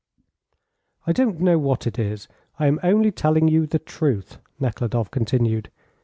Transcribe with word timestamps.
"I 1.05 1.11
don't 1.13 1.39
know 1.39 1.59
what 1.59 1.85
it 1.85 1.99
is; 1.99 2.27
I 2.57 2.65
am 2.65 2.79
only 2.81 3.11
telling 3.11 3.47
you 3.47 3.67
the 3.67 3.77
truth," 3.77 4.39
Nekhludoff 4.59 5.11
continued. 5.11 5.69